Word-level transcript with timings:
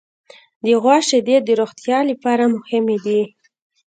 د 0.65 0.67
غوا 0.81 0.97
شیدې 1.09 1.37
د 1.43 1.49
روغتیا 1.61 1.99
لپاره 2.11 2.43
مهمې 2.55 2.97
دي. 3.05 3.21